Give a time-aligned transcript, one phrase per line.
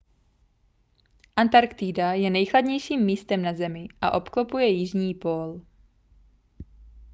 [1.35, 5.61] antarktida je nejchladnějším místem na zemi a obklopuje jižní pól